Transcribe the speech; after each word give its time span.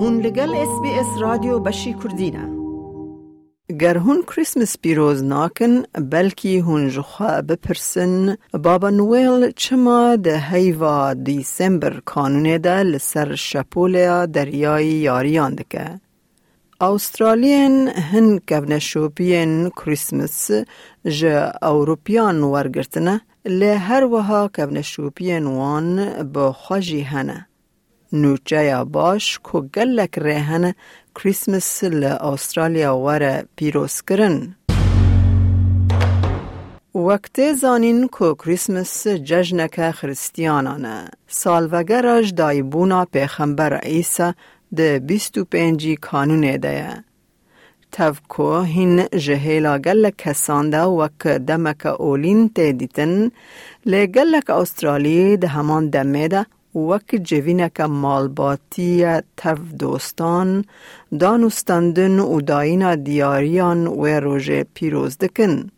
هون 0.00 0.20
لگل 0.20 0.54
اس 0.54 0.80
بی 0.82 0.90
اس 0.90 1.06
رادیو 1.20 1.58
بشی 1.58 1.94
کردینه 1.94 2.48
گر 3.80 3.98
هون 3.98 4.22
کریسمس 4.22 4.76
پیروز 4.82 5.22
ناکن 5.24 5.82
بلکی 6.12 6.58
هون 6.58 6.88
جخوا 6.88 7.42
بپرسن 7.42 8.36
بابا 8.64 8.90
نویل 8.90 9.50
چما 9.50 10.16
ده 10.16 10.38
هیوا 10.38 11.14
دیسمبر 11.14 12.00
کانونه 12.04 12.58
ده 12.58 12.82
لسر 12.82 13.34
شپولیا 13.34 14.26
دریای 14.26 14.86
یاریان 14.86 15.54
دکه 15.54 16.00
استرالین 16.80 17.88
هن 17.88 18.38
کونشوپین 18.48 19.70
کریسمس 19.70 20.50
جه 21.06 21.52
اوروپیان 21.62 22.42
ورگرتنه 22.42 23.20
لی 23.44 23.70
هر 23.70 24.04
وها 24.04 24.50
کونشوپین 24.56 25.46
وان 25.46 26.22
با 26.22 26.52
خوشی 26.52 27.00
هنه. 27.00 27.46
نوچه 28.12 28.84
باش 28.84 29.38
که 29.52 29.60
گلک 29.60 30.18
ریهن 30.18 30.74
کریسمس 31.14 31.84
ل 31.84 32.04
استرالیا 32.04 32.98
وره 32.98 33.44
پیروز 33.56 34.02
کرن. 34.02 34.54
وقت 36.94 37.52
زانین 37.52 38.08
که 38.18 38.34
کریسمس 38.34 39.06
جشنک 39.06 39.90
خریستیانانه. 39.90 41.08
سالوگراج 41.28 42.34
دایبونا 42.34 43.04
پیخمبر 43.04 43.78
عیسی 43.78 44.32
ده 44.76 44.98
بیست 44.98 45.38
و 45.38 45.44
پنجی 45.44 45.96
کانونه 45.96 46.58
ده 46.58 47.04
تفکو 47.92 48.60
هین 48.60 49.06
جهیلا 49.16 49.78
گل 49.78 50.10
کسان 50.10 50.70
ده 50.70 50.82
وک 50.82 51.26
دمک 51.26 51.86
اولین 51.86 52.48
تیدیتن 52.48 53.30
لی 53.86 54.06
گلک 54.06 54.50
استرالی 54.50 55.36
ده 55.36 55.48
همان 55.48 55.90
دمه 55.90 56.28
ده 56.28 56.46
وک 56.74 57.14
جوینک 57.22 57.80
مالباتی 57.80 59.04
تف 59.36 59.58
دوستان 59.78 60.64
دانستندن 61.20 62.18
و 62.18 62.40
داینا 62.40 62.94
دیاریان 62.94 63.86
و 63.86 64.06
روژه 64.06 64.66
پیروز 64.74 65.18
دکن. 65.18 65.70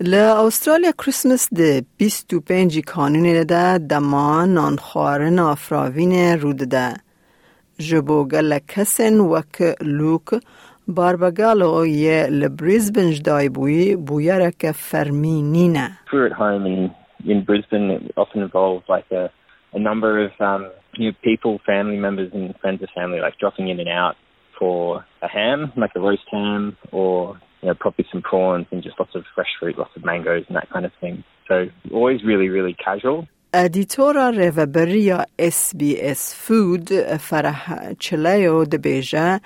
ل 0.00 0.14
استرالیا 0.14 0.92
کریسمس 0.92 1.48
ده 1.54 1.84
25 1.96 2.80
کانون 2.80 3.42
ده 3.42 3.78
دما 3.78 4.44
نانخوارن 4.44 5.38
افراوین 5.38 6.38
رود 6.40 6.56
ده. 6.56 6.94
جبو 7.78 8.24
گل 8.24 8.58
کسن 8.68 9.20
وک 9.20 9.76
لوک 9.80 10.28
باربگالو 10.88 11.86
یه 11.86 12.26
لبریزبن 12.26 13.10
جدای 13.10 13.48
بوی 13.48 13.96
بویرک 13.96 14.70
فرمینینه. 14.72 15.98
We're 16.12 16.26
at 16.26 16.32
home 16.32 16.66
in, 16.66 16.90
in 17.32 17.44
Brisbane. 17.44 17.90
It 17.90 18.12
often 18.16 18.42
involves 18.42 18.84
like 18.88 19.08
a, 19.10 19.30
a 19.73 19.79
number 19.79 20.23
of 20.25 20.31
um, 20.39 20.71
you 20.93 21.09
know, 21.09 21.17
people, 21.23 21.59
family 21.65 21.97
members 21.97 22.31
and 22.33 22.55
friends 22.59 22.81
of 22.81 22.89
family 22.95 23.19
like 23.19 23.37
dropping 23.37 23.67
in 23.69 23.79
and 23.79 23.89
out 23.89 24.15
for 24.57 25.05
a 25.21 25.27
ham, 25.27 25.71
like 25.77 25.91
a 25.95 25.99
roast 25.99 26.27
ham, 26.31 26.77
or 26.91 27.39
you 27.61 27.67
know, 27.67 27.75
probably 27.75 28.05
some 28.11 28.21
prawns 28.21 28.67
and 28.71 28.83
just 28.83 28.99
lots 28.99 29.15
of 29.15 29.23
fresh 29.35 29.47
fruit, 29.59 29.77
lots 29.77 29.95
of 29.95 30.03
mangoes 30.03 30.45
and 30.47 30.55
that 30.55 30.69
kind 30.69 30.85
of 30.85 30.91
thing. 31.01 31.23
So 31.47 31.67
always 31.91 32.23
really, 32.23 32.49
really 32.49 32.73
casual. 32.73 33.27
ادیتورا 33.53 34.29
ریوبریا 34.29 35.23
اس 35.39 35.75
بی 35.75 36.01
اس 36.01 36.35
فود 36.35 36.89
فرح 37.17 37.93
چلیو 37.99 38.65
دبیجه 38.65 39.39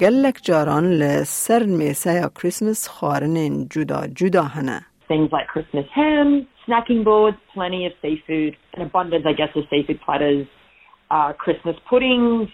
گلک 0.00 0.38
جاران 0.42 0.90
لسر 0.90 1.62
میسه 1.62 2.12
یا 2.12 2.28
کریسمس 2.28 2.88
خارن 2.88 3.68
جدا 3.68 4.06
جدا 4.06 4.42
هنه. 4.42 4.80
Things 5.08 5.30
like 5.32 5.46
Christmas 5.48 5.86
ham, 5.94 6.46
snacking 6.66 7.04
boards, 7.04 7.36
plenty 7.52 7.86
of 7.86 7.92
seafood, 8.00 8.56
an 8.74 8.82
abundance, 8.82 9.24
I 9.26 9.32
guess, 9.32 9.48
of 9.56 9.64
seafood 9.70 10.00
platters, 10.04 10.46
uh, 11.10 11.32
Christmas 11.32 11.76
puddings, 11.88 12.48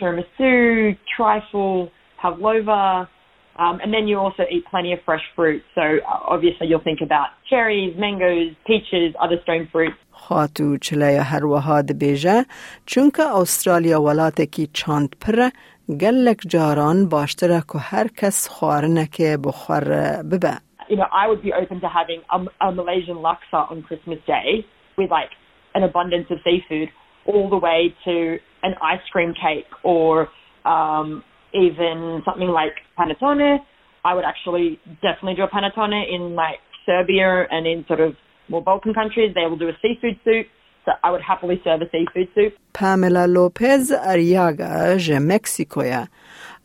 tiramisu, 0.00 0.96
trifle, 1.16 1.90
pavlova, 2.20 3.08
um, 3.56 3.80
and 3.82 3.92
then 3.92 4.08
you 4.08 4.18
also 4.18 4.44
eat 4.50 4.64
plenty 4.70 4.92
of 4.92 5.00
fresh 5.04 5.22
fruit. 5.36 5.62
So 5.74 5.82
uh, 5.82 6.34
obviously 6.34 6.66
you'll 6.68 6.86
think 6.90 7.00
about 7.02 7.28
cherries, 7.50 7.94
mangoes, 7.98 8.54
peaches, 8.66 9.14
other 9.20 9.38
stone 9.42 9.68
fruit. 9.72 9.92
خاتو 10.10 10.76
چلیا 10.76 11.22
هر 11.22 11.46
وها 11.46 11.82
دبیجه 11.82 12.46
چونکه 12.86 13.22
استرالیا 13.22 14.02
ولاته 14.02 14.46
کی 14.46 14.68
چاند 14.72 15.16
پره 15.20 15.52
گلک 16.00 16.40
جاران 16.48 17.08
باشتره 17.08 17.62
که 17.72 17.78
هر 17.78 18.08
کس 18.08 18.48
خوارنه 18.48 19.06
که 19.12 19.38
بخور 19.44 19.84
ببه. 20.22 20.58
you 20.89 20.95
know, 20.95 21.07
I 21.11 21.27
would 21.27 21.41
be 21.41 21.53
open 21.53 21.81
to 21.81 21.87
having 21.87 22.21
a, 22.31 22.67
a 22.67 22.71
Malaysian 22.71 23.17
laksa 23.17 23.69
on 23.69 23.83
Christmas 23.83 24.19
Day 24.25 24.65
with 24.97 25.11
like 25.11 25.29
an 25.75 25.83
abundance 25.83 26.27
of 26.29 26.37
seafood, 26.43 26.89
all 27.25 27.49
the 27.49 27.57
way 27.57 27.93
to 28.05 28.37
an 28.63 28.73
ice 28.81 29.01
cream 29.11 29.33
cake 29.33 29.67
or 29.83 30.29
um, 30.65 31.23
even 31.53 32.21
something 32.25 32.47
like 32.47 32.73
panettone. 32.97 33.59
I 34.03 34.13
would 34.13 34.25
actually 34.25 34.79
definitely 35.01 35.35
do 35.35 35.43
a 35.43 35.49
panettone 35.49 36.03
in 36.09 36.35
like 36.35 36.59
Serbia 36.85 37.45
and 37.51 37.67
in 37.67 37.85
sort 37.87 37.99
of 37.99 38.15
more 38.49 38.63
Balkan 38.63 38.93
countries. 38.93 39.33
They 39.35 39.45
will 39.45 39.57
do 39.57 39.69
a 39.69 39.77
seafood 39.81 40.19
soup. 40.23 40.47
So 40.85 40.93
I 41.03 41.11
would 41.11 41.21
happily 41.21 41.59
serve 41.65 41.81
a 41.81 41.89
seafood 41.91 42.29
soup. 42.33 42.53
Pamela 42.71 43.27
Lopez 43.27 43.91
Arriaga 43.91 44.97
je 44.97 45.19
Mexico. 45.19 45.81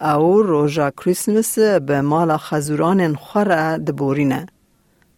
او 0.00 0.42
روژا 0.42 0.90
کریسمس 0.90 1.58
به 1.58 2.00
مالا 2.00 2.38
خزوران 2.38 3.14
خوره 3.14 3.78
دبورینه. 3.78 4.46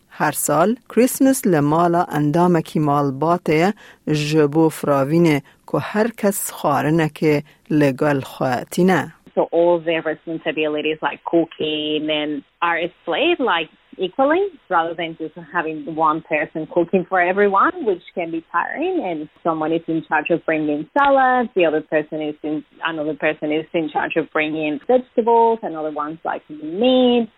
هر 0.09 0.33
سال 0.33 0.77
کریسمس 0.89 1.47
لمالا 1.47 2.05
اندامکی 2.05 2.79
مال 2.79 3.11
باته 3.11 3.75
جبو 4.13 4.69
فراوینه 4.69 5.43
که 5.73 5.79
هر 5.79 6.09
کس 6.09 6.51
خارنه 6.51 7.09
که 7.09 7.43
لگل 7.71 8.21
خواتینه. 8.21 9.15
So 9.36 9.44
all 9.52 9.80
their 9.80 10.02
responsibilities 10.02 10.98
like 11.02 11.20
cooking 11.26 12.08
and 12.10 12.44
are 12.62 12.80
split 13.02 13.40
like 13.40 13.70
equally 13.98 14.48
rather 14.70 14.94
than 14.94 15.18
just 15.18 15.36
having 15.54 15.96
one 15.96 16.22
person 16.22 16.68
cooking 16.74 17.06
for 17.08 17.20
everyone, 17.20 17.86
which 17.86 18.02
can 18.14 18.32
be 18.32 18.46
tiring. 18.52 19.04
And 19.04 19.30
someone 19.44 19.72
is 19.74 19.82
in 19.88 20.04
charge 20.08 20.30
of 20.30 20.46
bringing 20.46 20.90
salads, 20.98 21.50
the 21.56 21.66
other 21.66 21.82
person 21.82 22.22
is 22.22 22.36
in 22.44 22.64
another 22.84 23.16
person 23.16 23.52
is 23.52 23.66
in 23.74 23.90
charge 23.90 24.16
of 24.16 24.26
bringing 24.32 24.80
vegetables, 24.88 25.60
another 25.64 25.92
one's 25.92 26.20
like 26.24 26.44
meat 26.50 27.30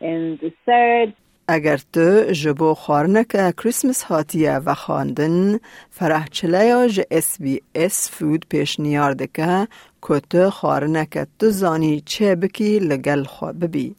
and 0.00 0.38
dessert. 0.40 1.14
اگر 1.48 1.76
تو 1.92 2.32
جبو 2.32 2.74
خارنک 2.74 3.56
کریسمس 3.56 4.04
هاتیه 4.04 4.58
و 4.66 4.74
خواندن 4.74 5.58
فرح 5.90 6.26
چلیا 6.26 6.86
ج 6.86 7.00
اس 7.10 7.40
بی 7.40 7.60
اس 7.74 8.10
فود 8.10 8.46
پیش 8.50 8.80
نیار 8.80 9.12
دکه 9.12 9.68
که 10.07 10.19
تو 10.29 10.49
خارنک 10.49 11.27
تو 11.39 11.49
زانی 11.49 12.01
چه 12.05 12.35
بکی 12.35 12.79
لگل 12.79 13.23
خوا 13.23 13.51
ببی. 13.51 13.95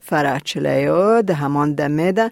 فرح 0.00 0.38
چلیا 0.38 1.22
ده 1.22 1.34
همان 1.34 1.74
دمه 1.74 2.12
ده 2.12 2.30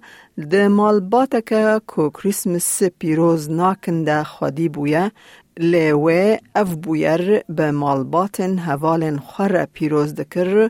ده 0.50 0.69
مال 0.69 1.00
که 1.47 1.80
کریسمس 1.88 2.82
پیروز 2.98 3.50
ناکنده 3.50 4.25
خودی 4.25 4.69
بویه 4.69 5.10
لیوه 5.58 6.36
اف 6.54 6.75
بویر 6.75 7.42
به 7.48 7.70
مالباتن 7.70 8.58
هوالن 8.58 9.16
خور 9.16 9.64
پیروز 9.64 10.14
دکر 10.14 10.69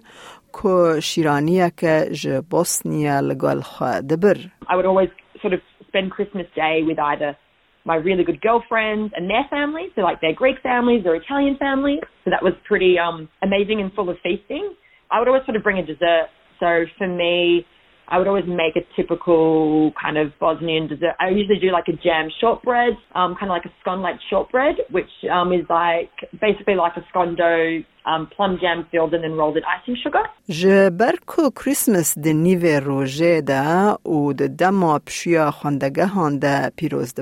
که 0.63 1.01
شیرانیه 1.01 1.73
که 1.77 2.09
ج 2.13 2.41
بوسنیا 2.51 3.21
لگل 3.21 3.61
خواه 3.61 4.01
دبر. 4.01 4.37
I 4.69 4.77
would 4.77 4.87
always 4.87 5.11
sort 5.43 5.53
of 5.53 5.61
spend 5.89 6.11
Christmas 6.11 6.47
Day 6.57 6.83
with 6.89 6.99
either 6.99 7.37
my 7.85 7.97
really 7.97 8.25
good 8.25 8.41
girlfriends 8.41 9.13
and 9.17 9.29
their 9.29 9.45
families, 9.51 9.91
so 9.95 10.01
like 10.01 10.21
their 10.21 10.35
Greek 10.35 10.57
families, 10.63 11.05
their 11.05 11.17
Italian 11.17 11.57
families. 11.59 12.01
So 12.25 12.31
that 12.31 12.43
was 12.43 12.55
pretty 12.67 12.99
um, 12.99 13.29
amazing 13.43 13.81
and 13.81 13.93
full 13.93 14.09
of 14.09 14.17
feasting. 14.23 14.75
I 15.11 15.19
would 15.19 15.29
always 15.29 15.45
sort 15.45 15.57
of 15.57 15.63
bring 15.63 15.79
a 15.79 15.87
dessert. 15.87 16.29
So 16.61 16.85
for 16.97 17.09
me, 17.09 17.67
I 18.09 18.19
would 18.19 18.29
always 18.29 18.45
make 18.47 18.77
a 18.77 18.85
typical 18.97 19.93
kind 20.01 20.19
of 20.19 20.39
Bosnian 20.39 20.89
dessert. 20.89 21.15
I 21.21 21.29
usually 21.31 21.59
do 21.59 21.71
like 21.73 21.89
a 21.89 21.93
jam 21.93 22.29
shortbread, 22.41 22.93
um, 23.15 23.35
kind 23.35 23.51
of 23.51 23.57
like 23.57 23.65
a 23.65 23.73
scone-like 23.81 24.17
shortbread, 24.29 24.77
which 24.91 25.11
um, 25.33 25.53
is 25.53 25.65
like 25.71 26.13
basically 26.41 26.75
like 26.75 26.97
a 26.97 27.05
scone 27.09 27.35
dough, 27.35 27.83
um, 28.07 28.29
plum 28.37 28.59
jam 28.61 28.87
filled 28.91 29.15
and 29.15 29.25
then 29.25 29.33
rolled 29.33 29.57
in 29.57 29.63
icing 29.65 29.97
sugar. 30.03 30.25
Ji 30.49 30.91
Christmas 31.55 32.15
de 32.15 32.33
nîvê 32.33 32.81
rojê 32.81 33.47
de 33.47 33.97
û 34.05 34.39
di 34.39 34.49
dema 34.59 34.99
pşûya 34.99 35.51
pîroz 36.77 37.15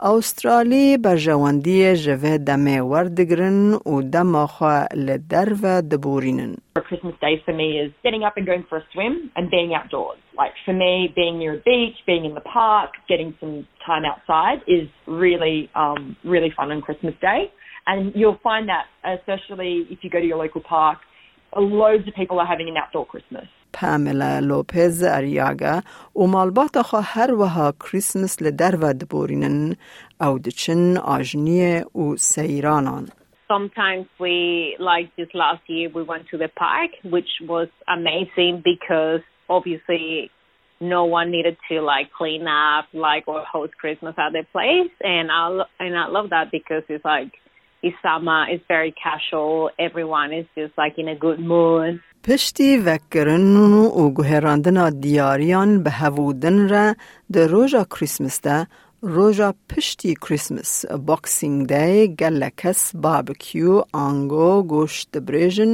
به 0.00 0.08
استرالی 0.08 0.98
به 0.98 1.16
جواندی 1.16 1.96
جوه 1.96 2.38
دمه 2.38 2.80
وردگرن 2.80 3.72
و 3.74 4.02
دما 4.12 4.46
خواه 4.46 4.86
لدر 4.94 5.52
و 5.62 5.82
دبورینن. 5.82 6.56
A 6.78 6.80
Christmas 6.80 7.14
day 7.20 7.42
for 7.44 7.52
me 7.52 7.78
is 7.84 7.92
getting 8.02 8.24
up 8.24 8.34
and 8.36 8.46
going 8.46 8.64
for 8.68 8.78
a 8.78 8.84
swim 8.92 9.30
and 9.36 9.50
being 9.50 9.74
outdoors. 9.74 10.18
Like 10.42 10.54
for 10.64 10.72
me, 10.72 11.12
being 11.14 11.38
near 11.38 11.54
a 11.54 11.62
beach, 11.72 11.96
being 12.06 12.24
in 12.24 12.34
the 12.34 12.46
park, 12.60 12.90
getting 13.08 13.34
some 13.40 13.66
time 13.86 14.04
outside 14.12 14.58
is 14.66 14.88
really, 15.06 15.58
um, 15.74 16.16
really 16.24 16.52
fun 16.56 16.72
on 16.72 16.80
Christmas 16.80 17.14
Day. 17.20 17.40
And 17.86 18.12
you'll 18.14 18.40
find 18.50 18.64
that, 18.68 18.86
especially 19.18 19.86
if 19.90 19.98
you 20.02 20.08
go 20.10 20.20
to 20.20 20.26
your 20.26 20.38
local 20.38 20.62
park, 20.62 20.98
loads 21.56 22.06
of 22.08 22.14
people 22.14 22.38
are 22.42 22.46
having 22.46 22.68
an 22.68 22.76
outdoor 22.82 23.06
Christmas. 23.06 23.48
پاملا 23.74 24.38
لوپز 24.38 25.04
اریاگا 25.04 25.80
و 26.16 26.26
مالبات 26.26 26.82
خوا 26.82 27.00
هر 27.00 27.34
وها 27.34 27.72
کریسمس 27.80 28.42
لدر 28.42 28.76
و 28.76 28.94
دبورینن 28.94 29.76
او 30.20 30.38
دچن 30.38 30.96
آجنیه 30.96 31.84
و 31.94 32.16
سیرانان. 32.16 33.08
sometimes 33.50 34.06
we, 34.20 34.76
like 34.78 35.08
this 35.16 35.28
last 35.34 35.62
year, 35.66 35.90
we 35.98 36.02
went 36.04 36.24
to 36.30 36.38
the 36.38 36.48
park, 36.64 36.90
which 37.14 37.30
was 37.52 37.68
amazing 37.88 38.62
because 38.72 39.22
obviously 39.48 40.30
no 40.80 41.04
one 41.04 41.30
needed 41.30 41.56
to 41.68 41.80
like 41.80 42.08
clean 42.16 42.46
up 42.46 42.86
like 42.94 43.24
or 43.26 43.44
host 43.44 43.76
Christmas 43.76 44.14
at 44.18 44.32
their 44.32 44.48
place, 44.52 44.92
and 45.02 45.30
I 45.30 45.62
and 45.78 45.98
I 45.98 46.06
love 46.06 46.30
that 46.30 46.50
because 46.50 46.84
it's 46.88 47.04
like 47.04 47.32
it's 47.82 47.96
summer, 48.02 48.46
it's 48.48 48.64
very 48.68 48.92
casual, 48.92 49.70
everyone 49.78 50.32
is 50.32 50.46
just 50.54 50.72
like 50.78 50.94
in 50.98 51.08
a 51.08 51.16
good 51.16 51.40
mood. 51.40 52.00
Piştî 52.25 52.85
vekkirin 52.85 53.55
û 54.01 54.03
guherandina 54.17 54.87
diyariyan 55.03 55.71
bi 55.85 55.91
hevûdin 55.99 56.59
re 56.71 56.87
di 57.33 57.43
roja 57.51 57.83
Christmas 57.93 58.43
de 58.43 58.57
roja 59.15 59.53
piştî 59.69 60.13
Christmas 60.25 60.85
Boxing 61.07 61.69
Day 61.69 62.07
gelek 62.07 62.57
kes 62.57 62.93
barbekü, 62.95 63.71
ango, 63.93 64.67
goş 64.67 64.95
dibêjin 65.13 65.73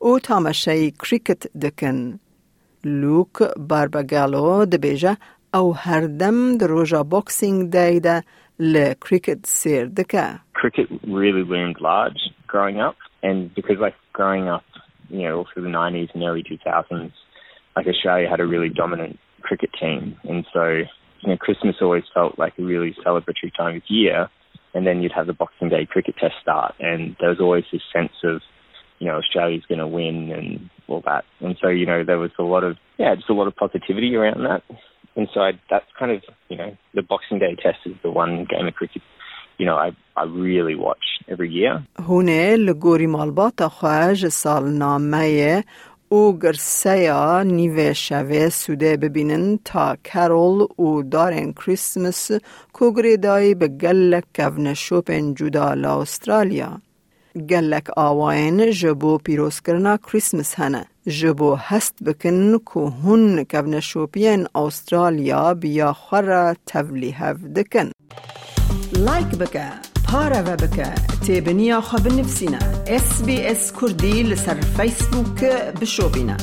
û 0.00 0.20
tameşeyî 0.20 0.92
cricket 1.02 1.42
dikin. 1.62 2.20
Luke 2.86 3.44
Barbagalo 3.70 4.72
dibêje 4.72 5.16
ew 5.54 5.72
herdem 5.84 6.60
di 6.60 6.68
roja 6.68 7.10
Boxing 7.10 7.72
Day 7.72 8.04
de 8.04 8.22
li 8.60 8.94
cricket 9.04 9.42
sêr 9.58 9.96
dike. 9.96 10.26
Cricket 10.60 10.88
really 11.20 11.44
loomed 11.52 11.80
large 11.80 12.22
growing 12.48 12.78
up 12.88 12.96
and 13.22 13.38
because 13.56 13.78
like 13.84 13.96
growing 14.14 14.48
up 14.56 14.71
you 15.12 15.28
know, 15.28 15.44
through 15.52 15.62
the 15.62 15.68
90s 15.68 16.08
and 16.14 16.22
early 16.22 16.42
2000s, 16.42 17.12
like 17.76 17.86
Australia 17.86 18.28
had 18.28 18.40
a 18.40 18.46
really 18.46 18.70
dominant 18.70 19.18
cricket 19.42 19.70
team. 19.78 20.16
And 20.24 20.46
so, 20.52 20.64
you 21.20 21.28
know, 21.28 21.36
Christmas 21.36 21.76
always 21.80 22.04
felt 22.14 22.38
like 22.38 22.54
a 22.58 22.62
really 22.62 22.96
celebratory 23.06 23.54
time 23.56 23.76
of 23.76 23.82
year. 23.88 24.28
And 24.74 24.86
then 24.86 25.02
you'd 25.02 25.12
have 25.12 25.26
the 25.26 25.34
Boxing 25.34 25.68
Day 25.68 25.86
cricket 25.88 26.14
test 26.18 26.34
start. 26.40 26.74
And 26.80 27.14
there 27.20 27.28
was 27.28 27.40
always 27.40 27.64
this 27.70 27.82
sense 27.92 28.12
of, 28.24 28.40
you 28.98 29.06
know, 29.06 29.18
Australia's 29.18 29.64
going 29.68 29.80
to 29.80 29.86
win 29.86 30.32
and 30.32 30.70
all 30.88 31.02
that. 31.04 31.24
And 31.40 31.56
so, 31.60 31.68
you 31.68 31.84
know, 31.84 32.04
there 32.04 32.18
was 32.18 32.30
a 32.38 32.42
lot 32.42 32.64
of, 32.64 32.78
yeah, 32.98 33.14
just 33.14 33.28
a 33.28 33.34
lot 33.34 33.48
of 33.48 33.56
positivity 33.56 34.14
around 34.14 34.44
that. 34.44 34.62
And 35.14 35.28
so 35.34 35.40
I, 35.40 35.52
that's 35.68 35.84
kind 35.98 36.12
of, 36.12 36.22
you 36.48 36.56
know, 36.56 36.74
the 36.94 37.02
Boxing 37.02 37.38
Day 37.38 37.54
test 37.54 37.78
is 37.84 37.96
the 38.02 38.10
one 38.10 38.46
game 38.48 38.66
of 38.66 38.74
cricket 38.74 39.02
you 39.62 39.68
know, 39.68 39.78
I, 39.86 39.90
I 40.22 40.24
really 40.24 40.76
watch 40.86 41.06
every 41.32 41.50
year. 41.58 41.82
هونه 42.06 42.56
لگوری 42.56 43.06
مالبات 43.06 43.66
خواهج 43.66 44.28
سال 44.28 44.70
نامه 44.70 45.64
او 46.08 46.38
گرسیا 46.38 47.42
نیوه 47.42 47.92
شوه 47.92 48.48
سوده 48.48 48.96
ببینن 48.96 49.58
تا 49.64 49.96
کرول 50.04 50.60
و 50.78 51.02
دارن 51.02 51.52
کریسمس 51.52 52.30
کوگری 52.72 53.16
دای 53.16 53.54
به 53.54 53.68
گلک 53.68 54.24
کون 54.36 54.74
شوپن 54.74 55.34
جدا 55.34 55.74
لا 55.74 56.00
استرالیا. 56.00 56.80
گلک 57.50 57.86
آواین 57.96 58.70
جبو 58.70 59.18
پیروز 59.18 59.60
کرنا 59.60 59.96
کریسمس 59.96 60.54
هنه. 60.54 60.86
جبو 61.06 61.54
هست 61.54 62.04
بکن 62.04 62.58
که 62.58 62.80
هن 63.04 63.44
کون 63.44 63.80
شوپین 63.80 64.46
استرالیا 64.54 65.54
بیا 65.54 65.92
خورا 65.92 66.54
تبلیه 66.66 67.32
دکن. 67.32 67.90
لايك 68.92 69.26
بكا 69.34 69.70
بارا 70.12 70.40
بك 70.40 70.94
تابنيا 71.26 71.80
خبر 71.80 72.14
نفسنا 72.16 72.58
اس 72.88 73.22
بي 73.22 73.52
اس 73.52 73.72
كردي 73.72 74.22
لسر 74.22 74.62
فيسبوك 74.62 75.44
بشوبنا 75.80 76.36